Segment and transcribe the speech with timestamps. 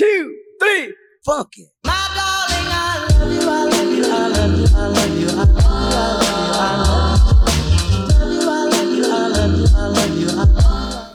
[0.00, 0.94] two, three,
[1.26, 1.68] funk it.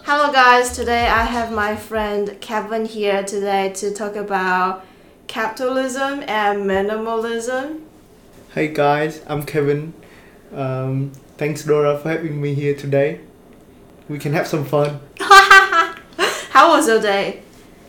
[0.06, 0.76] Hello, guys.
[0.76, 4.86] Today I have my friend Kevin here today to talk about
[5.26, 7.82] capitalism and minimalism.
[8.54, 9.96] Hey guys, I'm Kevin.
[10.54, 13.22] Um, thanks Dora for having me here today.
[14.08, 15.00] We can have some fun.
[15.20, 17.42] How was your day?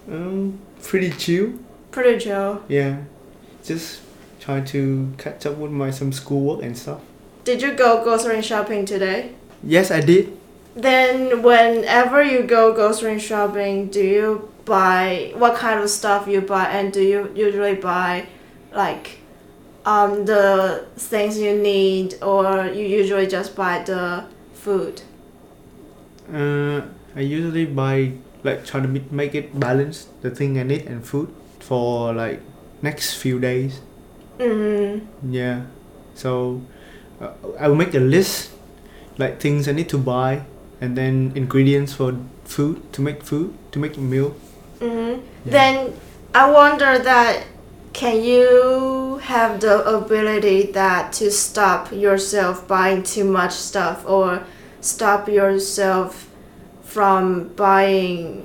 [0.08, 1.52] Um, pretty chill.
[1.90, 2.62] Pretty chill.
[2.68, 3.02] Yeah,
[3.64, 4.00] just
[4.40, 7.00] trying to catch up with my some schoolwork and stuff.
[7.44, 9.32] Did you go grocery shopping today?
[9.62, 10.36] Yes, I did.
[10.74, 16.66] Then, whenever you go grocery shopping, do you buy what kind of stuff you buy,
[16.66, 18.26] and do you usually buy
[18.72, 19.18] like
[19.84, 25.02] um, the things you need, or you usually just buy the food?
[26.32, 26.82] Uh,
[27.14, 28.12] I usually buy
[28.46, 32.40] like trying to ma- make it balance the thing I need and food for like
[32.80, 33.80] next few days.
[34.38, 35.32] Mm-hmm.
[35.32, 35.66] Yeah,
[36.14, 36.62] so
[37.20, 38.52] uh, I will make a list
[39.18, 40.44] like things I need to buy
[40.80, 44.36] and then ingredients for food to make food to make a meal.
[44.78, 45.20] Mm-hmm.
[45.44, 45.52] Yeah.
[45.52, 46.00] Then
[46.34, 47.44] I wonder that
[47.92, 54.44] can you have the ability that to stop yourself buying too much stuff or
[54.82, 56.25] stop yourself
[56.96, 58.40] from buying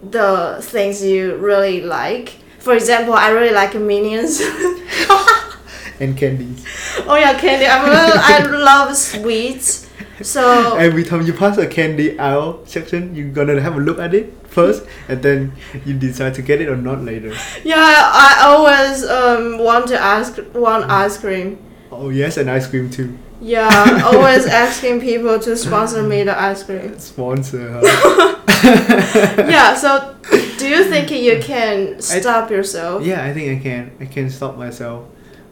[0.00, 2.38] the things you really like?
[2.60, 4.38] For example, I really like Minions.
[5.98, 6.64] and candies.
[7.10, 7.66] oh yeah, candy.
[7.66, 9.90] I really, I love sweets.
[10.22, 14.14] So Every time you pass a candy aisle section, you're gonna have a look at
[14.14, 15.52] it first, and then
[15.84, 17.34] you decide to get it or not later.
[17.64, 21.58] yeah, I always um want to ask want ice cream.
[21.90, 23.18] Oh yes, and ice cream too.
[23.40, 26.98] Yeah, always asking people to sponsor me the ice cream.
[26.98, 27.80] Sponsor.
[27.82, 28.32] Huh?
[28.66, 30.16] Yeah, so
[30.58, 33.04] do you think you can stop yourself?
[33.04, 33.90] yeah, I think I can.
[34.00, 35.06] I can stop myself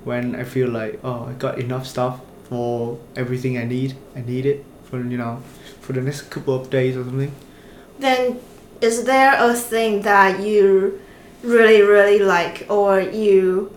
[0.05, 3.95] when I feel like oh, I got enough stuff for everything I need.
[4.17, 5.43] I need it for you know
[5.81, 7.33] for the next couple of days or something.
[7.99, 8.41] Then
[8.81, 11.01] is there a thing that you
[11.43, 13.71] really really like or you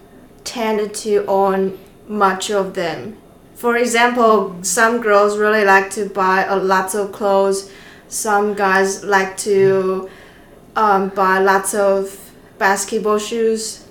[0.45, 3.17] tend to own much of them?
[3.57, 7.71] For example, some girls really like to buy a lot of clothes.
[8.07, 10.07] Some guys like to
[10.75, 12.15] um, buy lots of
[12.59, 13.83] basketball shoes.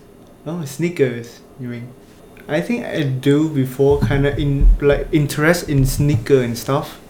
[0.46, 1.40] Oh, sneakers.
[1.58, 1.88] You mean?
[2.48, 7.00] I think I do before, kind of in like interest in sneaker and stuff,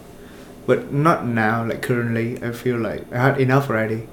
[0.65, 1.63] but not now.
[1.63, 4.07] Like currently, I feel like I had enough already.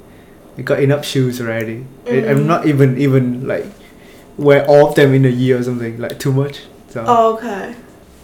[0.59, 1.87] I got enough shoes already.
[2.07, 2.47] I, I'm Mhm.
[2.47, 3.65] not even even like
[4.37, 5.97] wear all of them in a year or something.
[5.99, 6.61] Like too much.
[6.91, 7.01] So
[7.41, 7.75] Okay.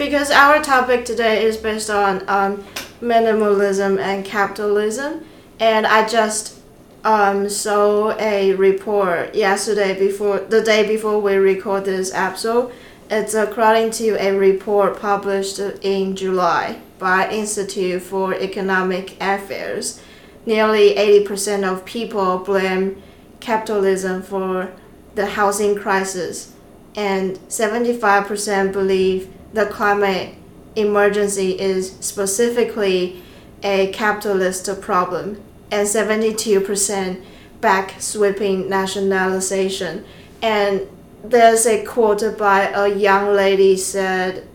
[0.00, 2.64] Because our topic today is based on um,
[3.02, 5.26] minimalism and capitalism,
[5.58, 6.58] and I just
[7.04, 12.72] um, saw a report yesterday before the day before we record this episode.
[13.10, 20.02] It's according to a report published in July by Institute for Economic Affairs.
[20.46, 23.02] Nearly 80% of people blame
[23.40, 24.72] capitalism for
[25.14, 26.54] the housing crisis
[26.96, 30.34] and 75% believe the climate
[30.76, 33.22] emergency is specifically
[33.62, 37.22] a capitalist problem, and 72%
[37.60, 40.04] back sweeping nationalization.
[40.42, 40.88] And
[41.22, 44.46] there's a quote by a young lady said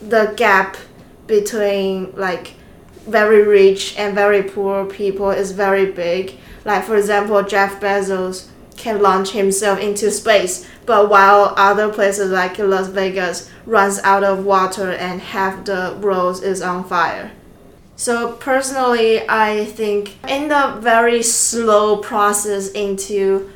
[0.00, 0.76] the gap
[1.26, 2.54] between like
[3.06, 6.36] very rich and very poor people is very big.
[6.64, 12.58] Like for example, Jeff Bezos can launch himself into space, but while other places like
[12.58, 17.32] Las Vegas runs out of water and half the world is on fire.
[17.96, 23.50] So personally, I think in the very slow process into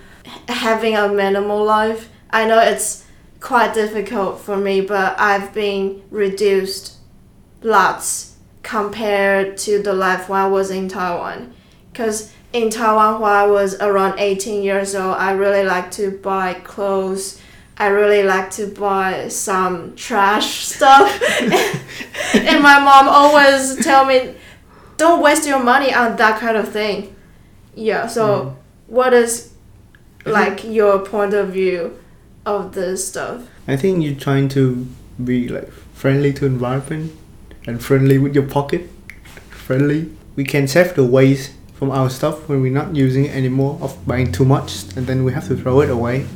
[0.49, 3.05] having a minimal life, I know it's
[3.41, 6.97] quite difficult for me, but I've been reduced
[7.62, 11.55] lots compared to the life when I was in Taiwan.
[11.91, 12.33] Because
[12.63, 17.41] in Taiwan, when I was around 18 years old, I really like to buy clothes.
[17.77, 21.23] I really like to buy some trash stuff.
[22.35, 24.35] and my mom always tell me,
[24.97, 27.15] don't waste your money on that kind of thing.
[27.75, 28.55] Yeah, so mm.
[28.88, 29.53] what is
[30.27, 31.97] like your point of view
[32.44, 33.47] of this stuff?
[33.69, 34.87] I think you're trying to
[35.23, 37.12] be like friendly to environment
[37.67, 38.91] and friendly with your pocket.
[39.50, 40.11] Friendly.
[40.35, 43.97] We can save the waste from our stuff when we're not using it anymore of
[44.05, 46.27] buying too much and then we have to throw it away.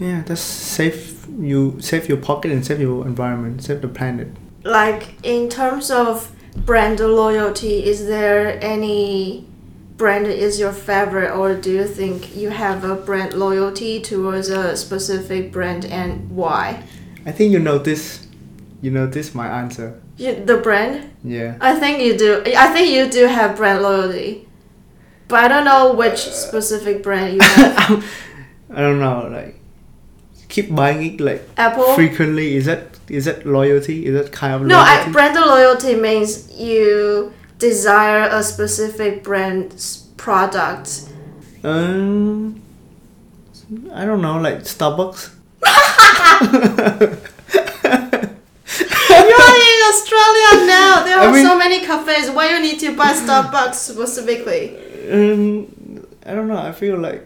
[0.00, 4.28] Yeah, that's save you save your pocket and save your environment, save the planet.
[4.64, 6.32] Like in terms of
[6.66, 9.46] brand loyalty, is there any
[9.96, 14.76] brand is your favorite, or do you think you have a brand loyalty towards a
[14.76, 16.82] specific brand and why?
[17.26, 18.26] I think you notice,
[18.80, 20.00] you notice my answer.
[20.16, 21.10] You, the brand?
[21.22, 21.56] Yeah.
[21.60, 22.42] I think you do.
[22.56, 24.47] I think you do have brand loyalty,
[25.28, 28.04] but I don't know which specific brand you have.
[28.74, 29.54] I don't know, like
[30.48, 31.94] keep buying it like Apple.
[31.94, 32.56] frequently.
[32.56, 34.06] Is that is that loyalty?
[34.06, 41.08] Is that kind of No, I, brand loyalty means you desire a specific brand's product.
[41.64, 42.60] um,
[43.92, 45.30] I don't know, like Starbucks.
[49.10, 51.02] You're in Australia now.
[51.04, 52.30] There I are mean- so many cafes.
[52.30, 54.76] Why you need to buy Starbucks specifically?
[55.10, 56.58] Um, I don't know.
[56.58, 57.24] I feel like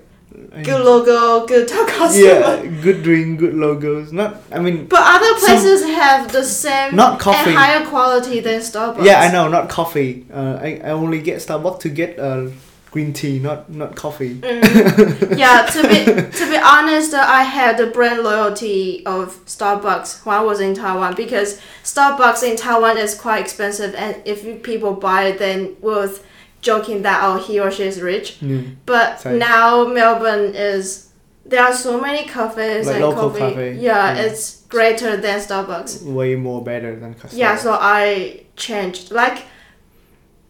[0.55, 2.25] I- Good logo, good customer.
[2.25, 4.13] yeah, good drink, good logos.
[4.13, 7.53] Not, I mean, But other Some- places have the same Not coffee.
[7.53, 9.05] higher quality than Starbucks.
[9.05, 10.27] yeah, I know, not coffee.
[10.33, 12.47] Uh, I, I only get Starbucks to get uh,
[12.91, 14.35] green tea, not not coffee.
[14.37, 15.39] Mm.
[15.43, 16.05] yeah, to be
[16.39, 20.75] to be honest, uh, I had the brand loyalty of Starbucks when I was in
[20.75, 26.25] Taiwan because Starbucks in Taiwan is quite expensive, and if people buy it, then with
[26.63, 28.41] joking that oh he or she is rich.
[28.41, 28.77] Mm.
[28.87, 29.39] But Same.
[29.39, 31.11] now Melbourne is
[31.45, 33.39] there are so many cafes Like and coffee.
[33.41, 33.73] cafe.
[33.75, 34.23] Yeah, Yeah.
[34.23, 36.03] it's greater than Starbucks.
[36.05, 37.37] Way more better than Starbucks.
[37.37, 39.11] Yeah, so I changed.
[39.11, 39.45] Like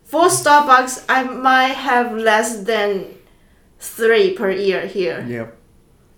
[0.04, 3.06] for Starbucks, I might have less than
[3.80, 5.24] three per year here.
[5.26, 5.46] yeah,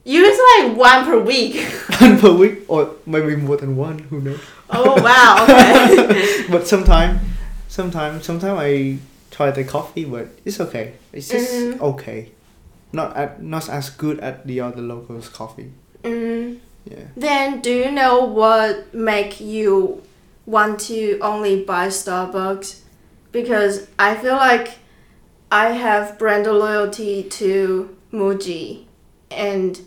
[0.05, 1.55] You is like one per week.
[2.01, 4.01] one per week or maybe more than one.
[4.11, 4.41] Who knows?
[4.71, 5.45] oh wow.
[5.45, 6.47] Okay.
[6.51, 7.21] but sometime,
[7.69, 8.99] sometime, sometime I
[9.35, 10.95] try the coffee, but it's okay.
[11.13, 11.81] It's just Mhm.
[11.81, 12.31] okay.
[12.93, 15.71] Not at, not as good as the other locals coffee.
[16.05, 17.07] mm, Yeah.
[17.17, 20.03] then do you know what make you
[20.47, 22.81] want to only buy Starbucks?
[23.33, 24.69] Because I feel like
[25.51, 28.85] I have brand loyalty to Muji,
[29.31, 29.81] and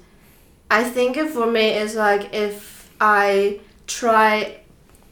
[0.71, 4.57] I think for me it's like if I try,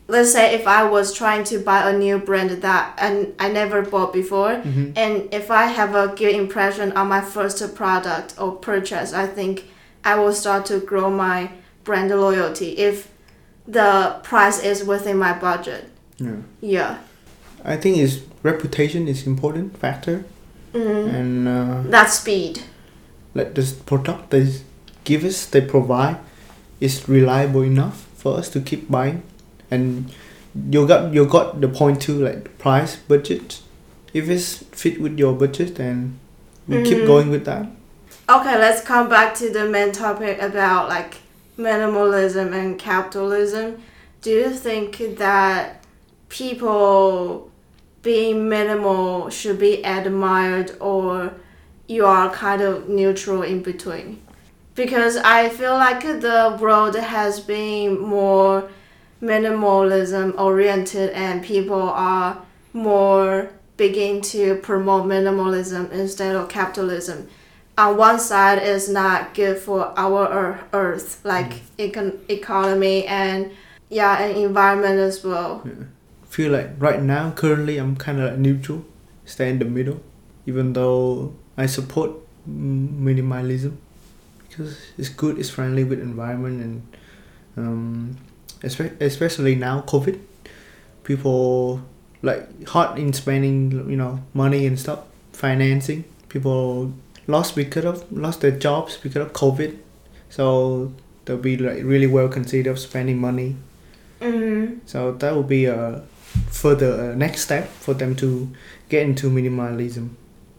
[0.08, 3.82] let's say if I was trying to buy a new brand that and I never
[3.82, 8.52] bought before, hmm and if I have a good impression on my first product or
[8.54, 9.66] purchase, I think
[10.04, 11.50] I will start to grow my
[11.84, 13.08] brand loyalty if
[13.68, 15.90] the price is within my budget.
[16.20, 16.36] Yeah.
[16.62, 16.98] Yeah.
[17.64, 20.24] I think is reputation is important factor,
[20.74, 21.14] Mm.
[21.20, 22.60] and uh, That's speed.
[23.34, 24.46] like this product they
[25.06, 26.18] give us, they provide,
[26.82, 29.24] is reliable enough for us to keep buying,
[29.72, 30.12] and
[30.70, 33.60] you got you got the point too, like price budget.
[34.14, 36.20] If it's fit with your budget, then
[36.68, 37.08] we keep Mhm.
[37.08, 37.68] going with that.
[38.30, 41.18] Okay, let's come back to the main topic about like
[41.60, 43.78] minimalism and capitalism.
[44.22, 45.84] Do you think that
[46.30, 47.50] people
[48.02, 51.32] being minimal should be admired or
[51.88, 54.20] you are kind of neutral in between?
[54.76, 58.70] Because I feel like the world has been more
[59.22, 62.42] minimalism oriented and people are
[62.74, 67.28] more begin to promote minimalism instead of capitalism.
[67.78, 73.52] On one side is not good for our earth like econ- economy and
[73.90, 75.68] yeah and environment as well.
[76.30, 78.84] Feel like right now, currently, I'm kind of like neutral,
[79.26, 80.02] stay in the middle,
[80.46, 82.12] even though I support
[82.50, 83.78] mm, minimalism.
[84.48, 86.98] Because it's good, it's friendly with environment, and
[87.58, 88.18] um,
[88.64, 90.20] especially now COVID,
[91.04, 91.82] people
[92.22, 95.00] like hot in spending, you know, money and stuff,
[95.34, 96.04] financing.
[96.30, 96.94] People
[97.28, 99.78] lost because of lost their jobs because of COVID,
[100.30, 100.92] so
[101.26, 103.56] they'll be like really well considered spending money.
[104.22, 104.80] mm-hmm.
[104.86, 106.04] So that will be a
[106.50, 108.50] further uh, next step for them to
[108.90, 110.10] get into minimalism.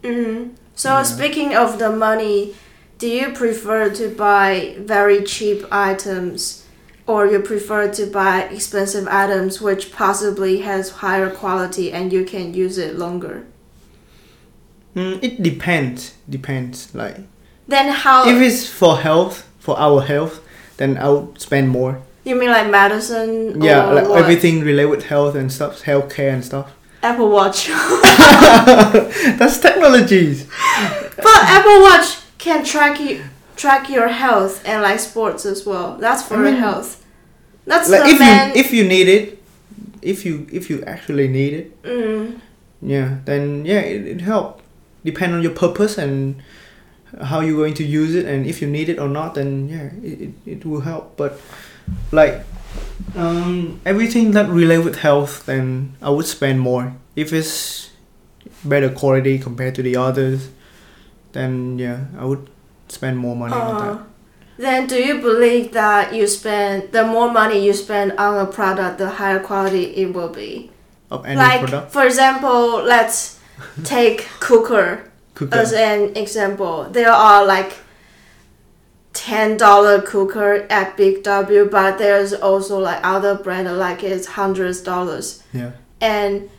[0.03, 0.53] Mm-hmm.
[0.75, 1.03] so Yeah.
[1.03, 2.53] speaking of the money
[2.99, 6.63] do you prefer to buy very cheap items
[7.07, 12.53] or you prefer to buy expensive items which possibly has higher quality and you can
[12.53, 13.45] use it longer
[14.95, 16.15] Mm, it depends.
[16.29, 16.93] Depends.
[16.95, 17.17] Like
[17.67, 20.41] then how if it's for health, for our health,
[20.77, 22.01] then I'll spend more.
[22.23, 24.19] you mean like medicine Yeah, or like what?
[24.21, 26.71] everything related with health and stuff, healthcare and stuff.
[27.03, 27.67] apple watch
[29.37, 30.45] That's technologies.
[31.17, 33.21] But Apple Watch can track you
[33.57, 35.97] track your health and like sports as well.
[35.97, 37.03] That's for mean, health.
[37.65, 38.55] That's Like if main.
[38.55, 39.43] you if you need it,
[40.01, 42.39] if you if you actually need it, mm,
[42.81, 44.61] yeah, then yeah, it, it help.
[45.03, 46.41] Depend on your purpose and
[47.21, 49.89] how you're going to use it, and if you need it or not, then yeah,
[50.03, 51.17] it, it, it will help.
[51.17, 51.39] But
[52.11, 52.45] like
[53.15, 56.95] um, everything that relate with health, then I would spend more.
[57.15, 57.89] If it's
[58.63, 60.49] better quality compared to the others,
[61.33, 62.49] then yeah, I would
[62.87, 63.99] spend more money on Uh, that.
[64.57, 68.97] then do you believe that you spend the more money you spend on a product,
[68.97, 70.71] the higher quality it will be?
[71.11, 73.39] Of any like product, for example, let's
[73.83, 75.55] take cooker cooker.
[75.55, 76.87] as an example.
[76.91, 77.73] There are like
[79.13, 84.81] ten dollar cooker at Big W, but there's also like other brand like it's hundreds
[84.81, 85.43] dollars.
[85.53, 85.71] yeah.
[85.99, 86.49] And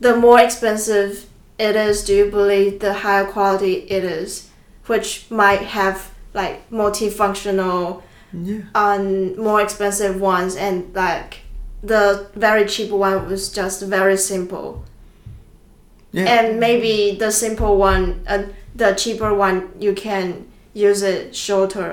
[0.00, 1.26] the more expensive
[1.58, 4.47] it is, do you believe the higher quality it is,
[4.88, 8.02] which might have like multifunctional
[8.32, 8.62] Yeah.
[8.74, 11.30] on more expensive ones and like
[11.82, 14.84] the very cheap one was just very simple
[16.12, 16.24] Yeah.
[16.36, 18.42] and maybe the simple one uh,
[18.74, 21.90] the cheaper one you can use it shorter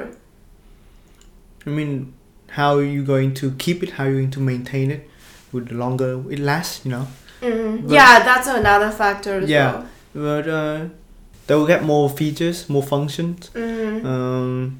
[1.67, 2.13] I mean,
[2.49, 3.89] how are you going to keep it?
[3.97, 5.09] How are you going to maintain it?
[5.51, 7.07] Would the longer it lasts, you know?
[7.41, 9.71] mm But- yeah that's another factor as Yeah.
[9.71, 10.79] well But uh,
[11.47, 13.49] they will get more features, more functions.
[13.53, 14.79] mm Um,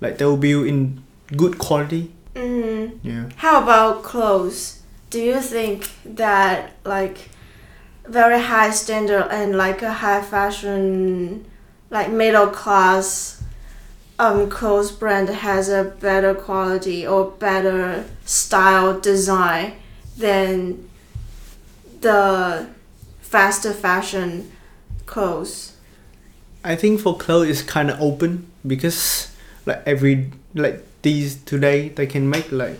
[0.00, 1.02] like they will be in
[1.36, 2.10] good quality.
[2.34, 3.24] mm Yeah.
[3.36, 7.16] how about clothes do you think that like
[8.06, 11.44] very high standard and like a high fashion
[11.90, 13.42] like middle class
[14.18, 19.72] um clothes brand has a better quality or better style design
[20.16, 20.88] than
[22.00, 22.66] the
[23.20, 24.50] faster fashion
[25.06, 25.72] clothes
[26.68, 29.30] I think for clothes it's kind of open because
[29.66, 32.78] like every like these today they can make like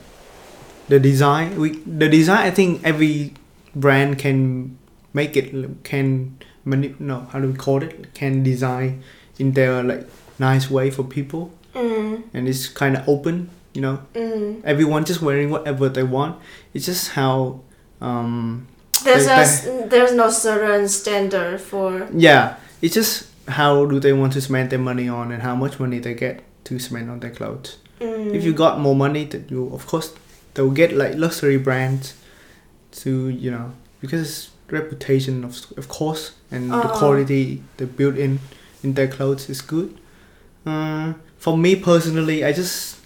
[0.88, 3.34] the design we the design I think every
[3.74, 4.76] brand can
[5.12, 5.52] make it
[5.84, 8.12] can mani- no how do we call it?
[8.14, 9.02] Can design
[9.38, 10.04] in their like
[10.38, 11.50] nice way for people.
[11.74, 14.00] Mm, and it's kind of open you know?
[14.14, 14.64] Mm.
[14.64, 16.36] everyone just wearing whatever they want.
[16.74, 17.60] It's just how
[18.00, 18.66] um
[19.04, 24.12] there's They- a s- there's no certain standard for Yeah, it's just how do they
[24.12, 27.20] want to spend their money on and how much money they get to spend on
[27.20, 27.78] their clothes.
[28.00, 30.14] mm, If you got more money, that you of course
[30.54, 32.14] they'll get like luxury brands
[33.02, 36.98] to you know because reputation of of course and the Uh-huh.
[36.98, 38.38] quality they build in
[38.82, 39.96] in their clothes is good.
[40.66, 42.96] Uh, for me personally, I just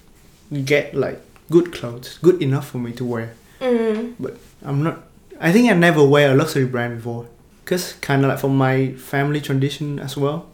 [0.65, 1.21] get like
[1.51, 3.35] good clothes, good enough for me to wear.
[3.61, 4.97] mm, But I'm not.
[5.41, 7.27] I think I never wear a luxury brand before,
[7.73, 10.47] cause kind of like from my family tradition as well.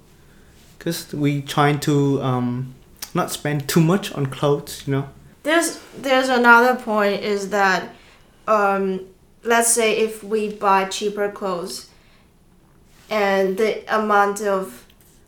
[0.79, 2.75] Cause we trying to um,
[3.15, 5.09] not spend too much on clothes, you know.
[5.43, 7.89] There's there's another point is that
[8.47, 9.01] um,
[9.43, 11.91] let's say if we buy cheaper clothes
[13.11, 14.87] and the amount of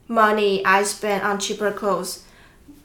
[0.08, 2.24] money I spend on cheaper clothes,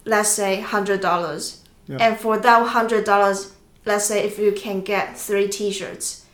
[0.05, 1.97] let's say hundred dollars, Yeah.
[2.00, 3.53] and for that hundred dollars,
[3.85, 6.25] let's say if you can get three T-shirts,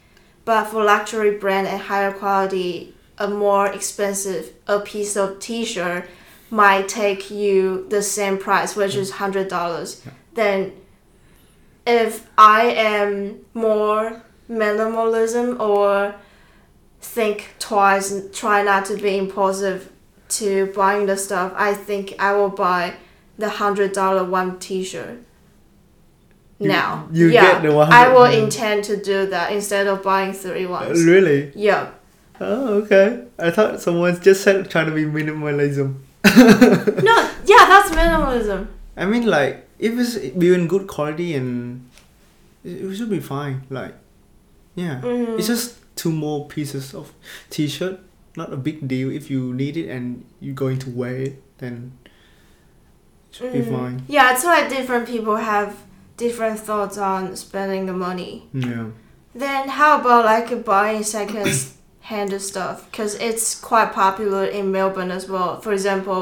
[0.45, 6.09] but for luxury brand and higher quality, a more expensive a piece of T-shirt
[6.49, 10.03] might take you the same price, which is hundred dollars.
[10.33, 10.73] Then,
[11.85, 16.15] if I am more minimalism or
[16.99, 19.91] think twice and try not to be impulsive
[20.29, 22.95] to buying the stuff, I think I will buy
[23.37, 25.19] the hundred dollar one T-shirt.
[26.67, 30.33] Now, you yeah, get the 100 I will intend to do that instead of buying
[30.33, 31.03] three ones.
[31.03, 31.51] Really?
[31.55, 31.89] Yeah.
[32.39, 33.23] Oh, okay.
[33.39, 35.95] I thought someone just said trying to be minimalism.
[37.03, 37.15] No,
[37.45, 38.67] yeah, that's minimalism.
[38.95, 41.89] I mean, like if it's in good quality and
[42.63, 43.63] it, should be fine.
[43.69, 43.95] Like,
[44.75, 45.37] yeah, Mhm.
[45.37, 47.11] it's just two more pieces of
[47.49, 47.99] t-shirt.
[48.37, 51.41] Not a big deal if you need it and you're going to wear it.
[51.57, 51.91] Then
[53.29, 53.69] it should be Mhm.
[53.77, 54.01] fine.
[54.07, 55.75] Yeah, it's like different people have
[56.25, 58.33] different thoughts on spending the money.
[58.53, 58.85] Yeah.
[59.33, 61.49] Then how about like buying second
[62.11, 62.75] hand stuff?
[62.89, 65.59] Because it's quite popular in Melbourne as well.
[65.61, 66.21] For example,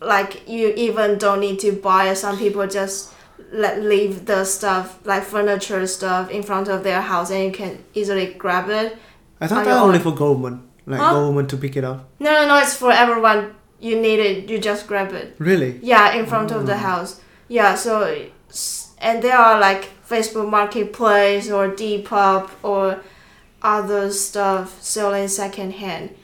[0.00, 2.14] like you even don't need to buy.
[2.14, 3.12] Some people just
[3.52, 7.72] let leave the stuff like furniture stuff in front of their house and you can
[7.94, 8.96] easily grab it.
[9.40, 11.12] I thought that only for government, like Huh?
[11.14, 11.98] government to pick it up.
[12.20, 12.56] No, no, no.
[12.58, 13.54] It's for everyone.
[13.80, 14.50] You need it.
[14.50, 15.36] You just grab it.
[15.38, 15.78] Really?
[15.82, 16.78] Yeah, in front of the Mm.
[16.90, 17.20] house.
[17.48, 17.92] Yeah, so
[19.00, 23.00] and there are like Facebook Marketplace or Depop or
[23.62, 26.14] other stuff selling secondhand.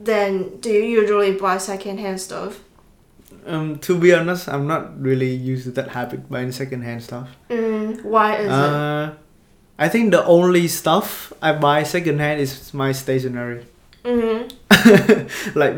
[0.00, 2.60] Then do you usually buy secondhand stuff?
[3.46, 7.28] Um, to be honest, I'm not really used to that habit buying secondhand stuff.
[7.50, 8.50] Mm, why is it?
[8.52, 9.12] Uh,
[9.78, 13.66] I think the only stuff I buy secondhand is my stationery,
[14.04, 15.58] Mm-hmm.
[15.58, 15.74] like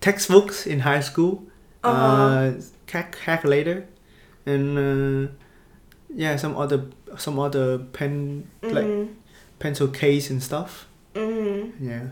[0.00, 1.42] textbooks in high school,
[1.84, 2.06] Uh-huh.
[2.06, 2.52] uh,
[2.86, 3.84] calculator,
[4.46, 5.32] and uh,
[6.14, 6.84] yeah, some other
[7.18, 9.12] some other pen like Mm-hmm.
[9.58, 10.86] pencil case and stuff.
[11.14, 11.88] Mm-hmm.
[11.88, 12.06] Yeah,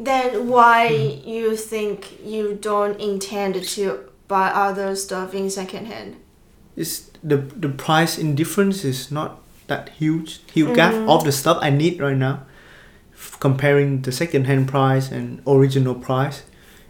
[0.00, 0.88] Then why
[1.24, 6.16] you think you don't intend to buy other stuff in secondhand?
[6.76, 10.40] It's the the price indifference is not that huge.
[10.52, 11.08] Huge gap Mhm.
[11.08, 12.40] of the stuff I need right now.
[13.14, 16.42] F- comparing the second hand price and original price,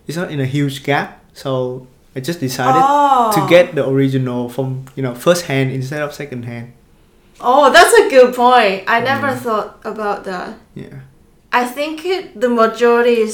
[0.07, 1.21] it's not in a huge gap.
[1.35, 3.33] So I just decided oh.
[3.35, 6.73] to get the original from you know first hand instead of second hand.
[7.40, 8.85] Oh, that's a good point.
[8.87, 9.37] I never Yeah.
[9.37, 10.56] thought about that.
[10.75, 11.00] Yeah.
[11.52, 13.26] I think it, the majority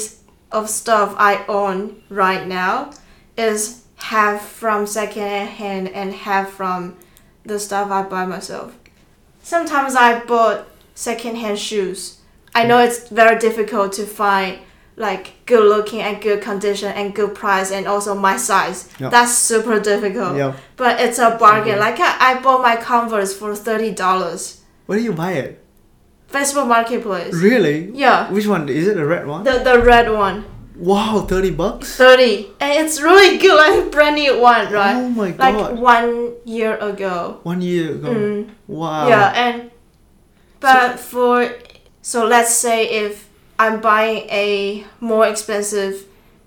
[0.52, 2.90] of stuff I own right now
[3.36, 6.96] is half from second hand and half from
[7.44, 8.74] the stuff I buy myself.
[9.42, 12.18] Sometimes I bought second hand shoes.
[12.54, 14.58] I know it's very difficult to find
[15.00, 18.88] like good looking and good condition and good price and also my size.
[19.00, 19.08] Yeah.
[19.08, 20.36] That's super difficult.
[20.36, 20.52] Yeah.
[20.76, 21.78] But it's a bargain.
[21.80, 24.60] Like I, I bought my Converse for thirty dollars.
[24.86, 25.64] Where do you buy it?
[26.30, 27.34] Facebook Marketplace.
[27.34, 27.90] Really?
[27.90, 28.30] Yeah.
[28.30, 28.68] Which one?
[28.68, 29.42] Is it the red one?
[29.44, 30.44] The the red one.
[30.76, 31.96] Wow, thirty bucks.
[31.96, 35.54] 30 and it's really good like brand new one right Oh my god!
[35.54, 38.08] like one year ago One year ago.
[38.08, 39.08] Mm, Wow.
[39.08, 39.70] yeah and
[40.60, 41.52] but for
[42.00, 43.28] so let's say if
[43.62, 45.94] i'm buying a more expensive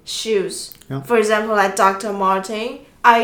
[0.05, 0.55] shoes
[0.89, 1.01] Yeah.
[1.09, 2.79] for example like dr martin
[3.15, 3.19] i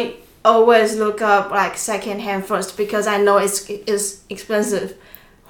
[0.46, 4.89] always look up like second hand first because i know it's it's expensive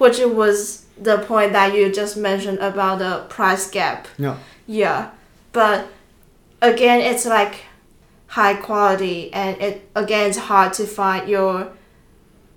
[0.02, 4.36] which was the point that you just mentioned about the price gap Yeah.
[4.66, 5.10] yeah,
[5.52, 5.86] but
[6.70, 7.54] again, it's like
[8.38, 11.54] high quality, and it again it's hard to find your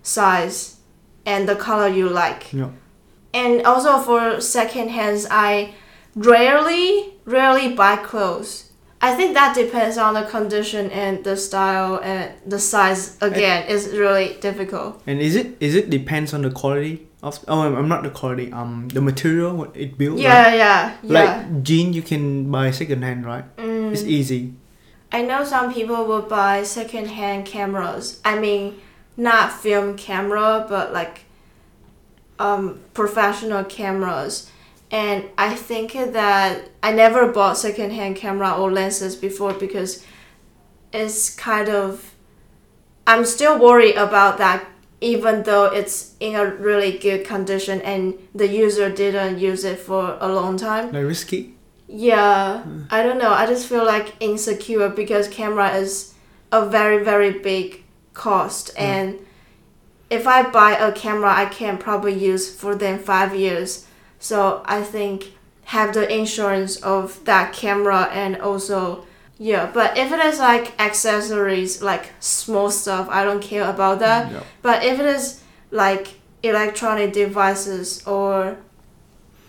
[0.02, 0.78] size
[1.26, 2.52] and the color you like.
[2.54, 2.70] Yeah.
[3.34, 5.74] And also for second hands, I
[6.16, 8.70] rarely rarely buy clothes.
[9.02, 13.18] I think that depends on the condition and the style and the size.
[13.22, 15.02] Again, it's really difficult.
[15.06, 18.52] And is it is it depends on the quality of oh I'm not the quality
[18.52, 20.58] um the material what it built Yeah, right?
[20.58, 21.14] yeah, yeah.
[21.20, 23.94] like jean you can buy second hand right Mm.
[23.94, 24.54] it's easy
[25.14, 28.20] I know some people will buy second-hand cameras.
[28.26, 28.82] I mean,
[29.16, 31.26] not film camera, but like
[32.44, 34.52] um, professional cameras.
[34.92, 40.06] And I think that I never bought second-hand camera or lenses before because
[40.92, 42.14] it's kind of
[43.08, 44.66] I'm still worried about that
[45.02, 50.18] even though it's in a really good condition and the user didn't use it for
[50.22, 50.92] a long time.
[50.92, 51.56] like risky
[51.88, 53.32] Yeah, I don't know.
[53.32, 56.14] I just feel like insecure because camera is
[56.52, 59.20] a very very big cost, and
[60.14, 63.88] if I buy a camera, I can probably use for then five years.
[64.20, 65.34] So I think
[65.66, 69.06] have the insurance of that camera and also
[69.40, 69.72] yeah.
[69.74, 74.32] But if it is like accessories, like small stuff, I don't care about that.
[74.32, 74.44] yeah.
[74.62, 76.06] But if it is like
[76.44, 78.58] electronic devices or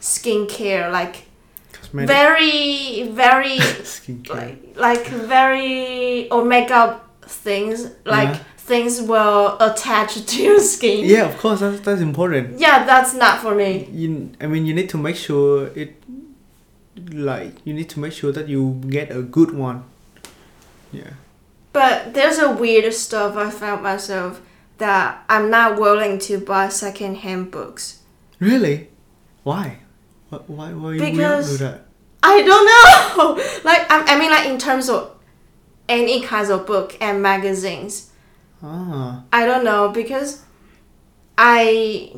[0.00, 1.26] skincare, like
[1.72, 3.58] cosmetic very very
[4.30, 8.40] like like very or makeup things like Yeah.
[8.64, 11.04] Things will attach to your skin.
[11.04, 12.58] Yeah of course that's, that's important.
[12.58, 13.88] Yeah that's not for me.
[13.92, 16.02] You I mean you need to make sure it
[17.12, 19.84] like you need to make sure that you get a good one.
[20.92, 21.12] Yeah.
[21.72, 24.40] But there's a weird stuff i found myself
[24.78, 28.00] that i'm not willing to buy second-hand books.
[28.38, 28.88] Really?
[29.42, 29.78] Why?
[30.30, 31.80] Why why, why you will Because- do that?
[32.26, 33.44] I don't know.
[33.68, 35.10] Like I, I mean like in terms of
[35.86, 38.10] any kinds of book and magazines
[38.64, 40.42] ah I don't know because
[41.36, 42.12] I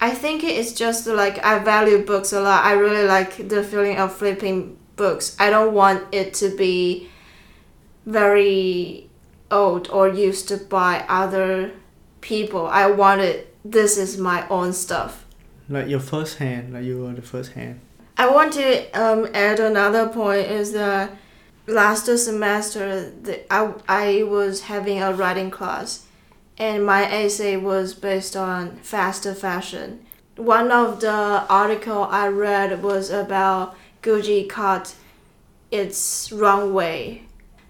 [0.00, 2.64] I think it's just like I value books a lot.
[2.64, 5.36] I really like the feeling of flipping books.
[5.40, 7.08] I don't want it to be
[8.04, 9.10] very
[9.50, 11.72] old or used by other
[12.20, 12.66] people.
[12.66, 15.24] I want it this is my own stuff.
[15.68, 17.80] like your first hand like you were the first hand
[18.16, 21.10] I want to um, add another point is that
[21.66, 26.06] last semester the, I, I was having a writing class
[26.58, 30.06] and my essay was based on fast fashion.
[30.36, 34.94] One of the article I read was about Gucci cut
[35.70, 37.22] its runway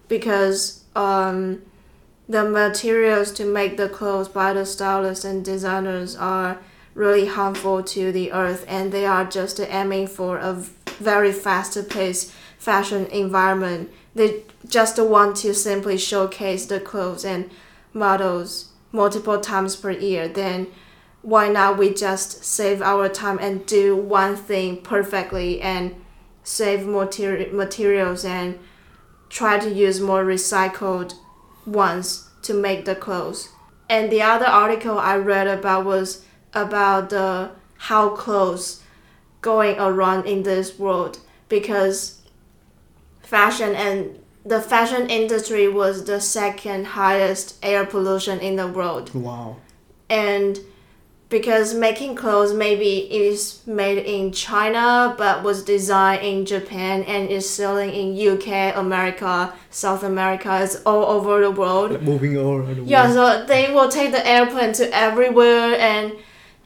[0.09, 1.63] because um,
[2.29, 6.59] the materials to make the clothes by the stylists and designers are
[6.95, 10.55] really harmful to the earth and they are just aiming for a
[10.99, 13.91] very fast paced fashion environment.
[14.15, 17.51] They just want to simply showcase the clothes and
[17.93, 20.29] models multiple times per year.
[20.29, 20.69] Then
[21.23, 25.95] why not we just save our time and do one thing perfectly and
[26.45, 28.59] save materi- materials and
[29.29, 31.15] try to use more recycled
[31.67, 33.49] ones to make the clothes.
[33.89, 38.83] And the other article I read about was about the how clothes
[39.41, 42.16] going around in this world because
[43.27, 49.57] fashion and the fashion industry was the second highest air pollution in the world Wow.
[50.09, 50.61] and
[51.29, 57.51] because making clothes maybe is made in China but was designed in Japan and is
[57.51, 61.91] selling in UK, America, South America, it's all over the world.
[61.91, 66.13] Like moving all around the Yeah, so they will take the airplane to everywhere and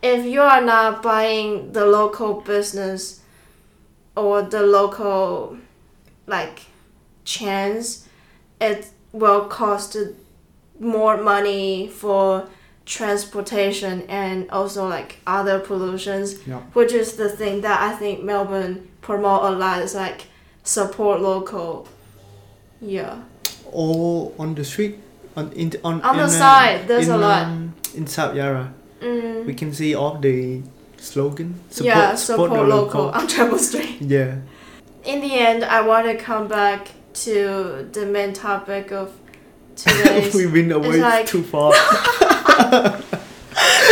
[0.03, 3.21] if you are not buying the local business
[4.15, 5.57] or the local
[6.31, 6.61] like
[7.25, 8.09] chance
[8.61, 9.97] it will cost
[10.79, 12.47] more money for
[12.87, 16.61] transportation and also like other pollutions Yeah.
[16.73, 20.27] which is the thing that I think Melbourne promote a lot is like
[20.65, 21.87] support local
[22.81, 23.23] yeah
[23.73, 24.99] All on the street,
[25.37, 27.47] on in on On the in, uh, side, there's in, a lot.
[27.47, 29.47] Um, in South Yarra, mm.
[29.47, 30.63] we can see all the
[30.99, 31.55] slogan.
[31.71, 34.03] Support, yeah, support, the local on Chapel Street.
[34.03, 34.43] Yeah.
[35.05, 39.13] In the end, I want to come back to the main topic of
[39.77, 40.35] today's.
[40.39, 41.73] We've been away like- too far.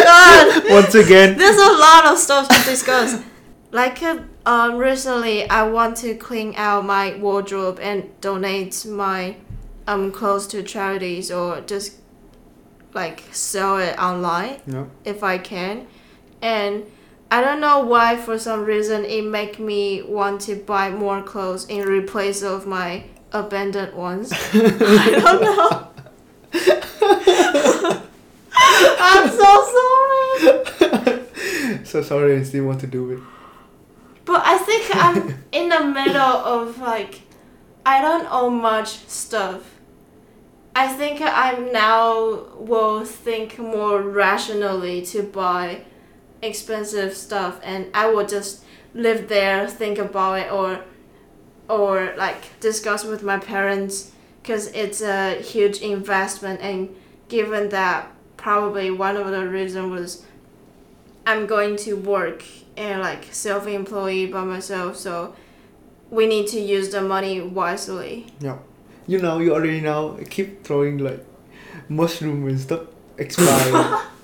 [0.03, 1.37] God, Once again.
[1.37, 3.23] there's a lot of stuff to discuss.
[3.71, 9.37] Like uh, um, recently, I want to clean out my wardrobe and donate my
[9.87, 11.95] um clothes to charities or just
[12.95, 14.61] like sell it online.
[14.67, 14.91] No.
[15.05, 15.87] if I can.
[16.41, 16.85] And
[17.31, 21.67] I don't know why for some reason it make me want to buy more clothes
[21.67, 24.33] in replace of my abandoned ones.
[24.53, 25.89] I don't know.
[29.01, 31.15] I'm so sorry.
[31.85, 33.21] So sorry, I still want to do it.
[34.27, 37.23] But I think I'm in the middle of like
[37.87, 39.63] I don't own much stuff.
[40.77, 45.85] I think I'm now will think more rationally to buy
[46.43, 50.81] expensive stuff and I will just live there, think about it or
[51.69, 56.95] or like discuss with my parents because it's a huge investment and
[57.29, 60.25] given that probably one of the reason was
[61.27, 62.43] I'm going to work
[62.77, 65.35] and like self-employed by myself so
[66.11, 68.59] we need to use the money wisely Yeah.
[69.07, 70.19] You know, you already know.
[70.21, 71.25] I keep throwing like
[71.89, 72.83] mushroom and stuff
[73.17, 74.03] expired.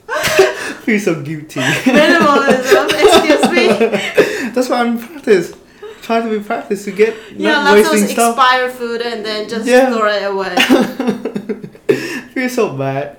[0.84, 1.60] Feel so guilty.
[2.00, 5.54] minimalism excuse me That's why I'm practice.
[6.02, 8.32] Try to be practice to get yeah not wasting stuff.
[8.36, 9.90] expired food and then just Yeah.
[9.96, 10.54] throw it away
[12.34, 13.16] Feel so bad.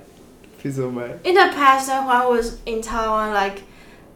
[0.58, 1.20] Feel so bad.
[1.24, 3.62] in the past when I was in Taiwan like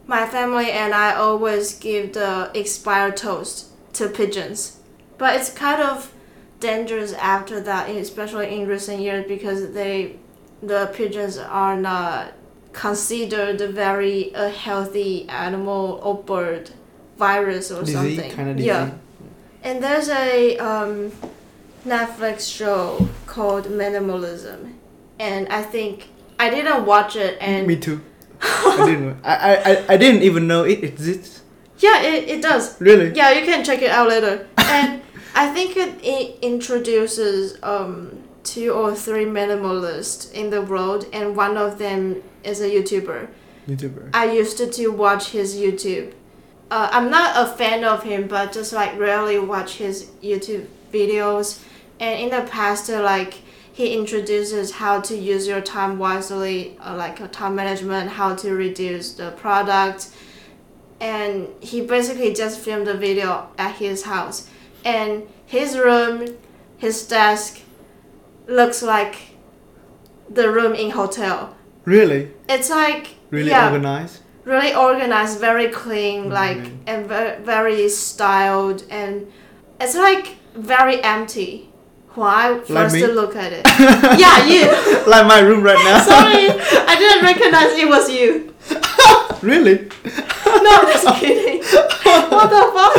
[0.07, 4.77] my family and I always give the expired toast to pigeons
[5.17, 6.11] but it's kind of
[6.59, 10.15] dangerous after that especially in recent years because they
[10.63, 12.33] the pigeons are not
[12.73, 16.71] considered a very a healthy animal or bird
[17.17, 18.91] virus or Disease, something kind of yeah
[19.63, 21.11] and there's a um,
[21.85, 24.73] Netflix show called Minimalism,
[25.19, 27.37] and I think I didn't watch it.
[27.39, 28.01] And Me too.
[28.41, 29.17] I didn't.
[29.23, 31.41] I, I, I- I didn't even know it exists.
[31.77, 32.79] yeah, it, it does.
[32.81, 33.11] Really?
[33.13, 34.47] Yeah, you can check it out later.
[34.57, 35.01] and
[35.35, 41.57] I think it, it introduces um, two or three minimalists in the world, and one
[41.57, 43.27] of them is a YouTuber.
[43.67, 44.09] YouTuber.
[44.13, 46.13] I used to, to watch his YouTube.
[46.69, 51.61] Uh, I'm not a fan of him, but just like rarely watch his YouTube videos.
[51.99, 53.35] And in the past, uh, like
[53.73, 59.13] he introduces how to use your time wisely, uh, like time management, how to reduce
[59.13, 60.09] the product,
[60.99, 64.47] and he basically just filmed a video at his house.
[64.83, 66.37] And his room,
[66.77, 67.61] his desk,
[68.51, 69.15] looks like
[70.29, 71.55] the room in hotel.
[71.85, 72.29] Really?
[72.47, 74.19] It's like Really yeah, organized?
[74.45, 76.77] really organized, very clean, like Mhm.
[76.87, 79.31] and very, very styled, and
[79.79, 81.67] it's like very empty.
[82.13, 83.07] When I first me?
[83.07, 83.63] look at it,
[84.19, 84.67] yeah, you.
[85.13, 85.99] like my room right now.
[86.03, 86.49] Sorry,
[86.91, 88.53] I didn't recognize it was you.
[89.41, 89.87] really?
[90.45, 91.59] No, I'm just kidding.
[91.63, 92.93] what the fuck?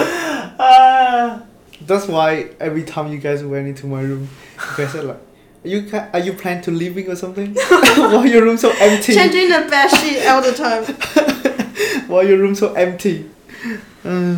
[0.58, 1.42] Ah.
[1.86, 5.20] That's why every time you guys went into my room, you guys are like,
[5.64, 7.54] you ca- are you planning to leaving or something?
[7.96, 9.14] Why your room so empty?
[9.14, 10.84] Changing the bed sheet all the time.
[12.08, 13.28] Why your room so empty?
[14.04, 14.36] Uh,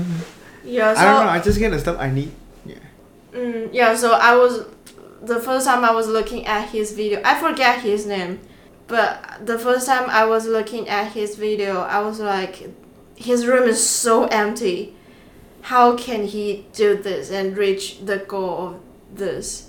[0.64, 1.30] Yeah, so I don't know.
[1.32, 2.30] I just get the stuff I need.
[2.66, 2.76] Yeah.
[3.32, 4.66] Mm, yeah, so I was
[5.22, 7.20] the first time I was looking at his video.
[7.24, 8.40] I forget his name,
[8.86, 12.68] but the first time I was looking at his video, I was like,
[13.16, 14.94] his room is so empty.
[15.62, 18.80] How can he do this and reach the goal of
[19.18, 19.68] this?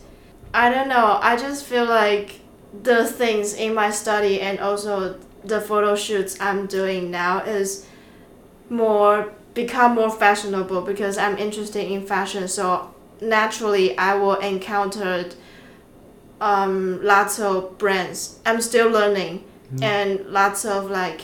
[0.55, 1.19] I don't know.
[1.21, 2.39] I just feel like
[2.81, 7.85] the things in my study and also the photo shoots I'm doing now is
[8.69, 12.47] more become more fashionable because I'm interested in fashion.
[12.47, 15.29] So naturally, I will encounter
[16.39, 18.39] um, lots of brands.
[18.45, 19.43] I'm still learning,
[19.81, 21.21] and lots of like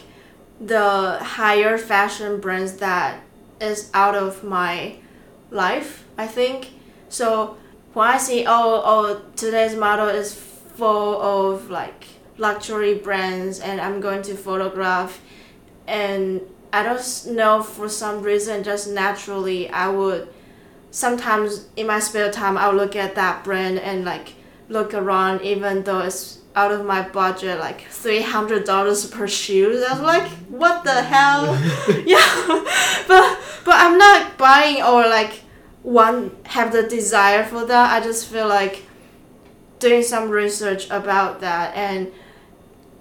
[0.60, 3.22] the higher fashion brands that
[3.62, 4.98] is out of my
[5.52, 6.06] life.
[6.17, 6.72] I think
[7.08, 7.58] so.
[7.94, 12.06] When I see oh oh today's model is full of like
[12.38, 15.22] luxury brands, and I'm going to photograph,
[15.88, 16.42] and
[16.74, 20.30] I don't know for some reason just naturally I would
[20.90, 24.36] sometimes in my spare time I'll look at that brand and like
[24.70, 29.80] look around even though it's out of my budget like three hundred dollars per shoe.
[29.80, 31.46] That's like what the hell?
[32.06, 32.64] yeah.
[33.08, 35.42] but but I'm not buying or like
[35.84, 37.91] one have the desire for that.
[37.91, 38.84] I just feel like
[39.80, 42.12] doing some research about that and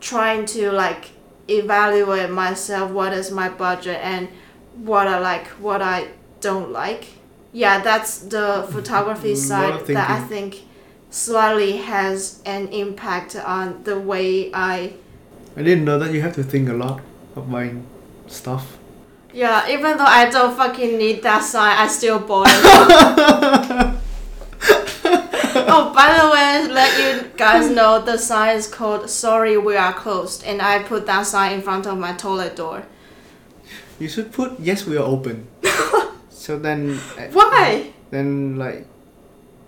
[0.00, 1.10] trying to like
[1.48, 4.28] evaluate myself what is my budget and
[4.76, 6.08] what I like, what I
[6.40, 7.06] don't like.
[7.52, 10.62] Yeah, that's the photography mm, side that I think
[11.10, 14.94] slightly has an impact on the way I
[15.56, 17.00] I didn't know that you have to think a lot
[17.34, 17.84] of buying
[18.28, 18.78] stuff.
[19.32, 22.54] Yeah, even though I don't fucking need that sign, I still bought it.
[25.54, 29.92] oh, by the way, let you guys know the sign is called "Sorry, we are
[29.92, 32.84] closed," and I put that sign in front of my toilet door.
[33.98, 35.46] You should put yes we are open.
[36.30, 37.92] so then uh, Why?
[38.10, 38.86] then like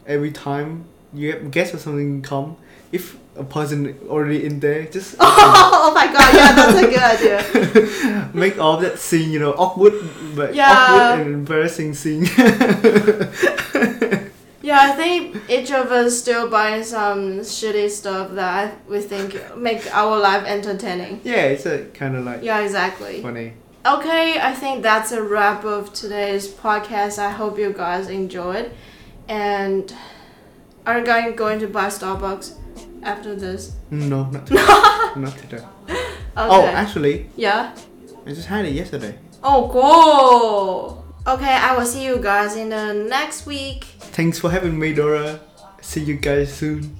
[0.06, 2.56] every time you have guests or something come,
[2.90, 7.88] if a person already in there, just oh my god, yeah, that's a good idea.
[8.44, 9.94] Make all that scene, you know, awkward
[10.38, 10.72] but Yeah.
[10.72, 12.24] awkward and embarrassing scene.
[14.64, 19.82] Yeah, I think each of us still buying some shitty stuff that we think make
[19.92, 21.20] our life entertaining.
[21.24, 23.20] yeah, it's a kind of like Yeah, exactly.
[23.22, 23.54] funny.
[23.84, 27.18] Okay, I think that's a wrap of today's podcast.
[27.18, 28.70] I hope you guys enjoyed.
[29.28, 29.92] And
[30.86, 32.46] are you guys going to buy Starbucks
[33.02, 33.72] after this?
[33.90, 34.66] No, not today.
[35.24, 35.64] not today.
[35.88, 35.98] Okay.
[36.36, 37.74] Oh, actually, yeah.
[38.24, 39.18] I just had it yesterday.
[39.42, 41.04] Oh, cool.
[41.26, 43.84] Okay, I will see you guys in the next week.
[44.14, 45.40] Thanks for having me, Dora.
[45.80, 46.96] See you guys soon.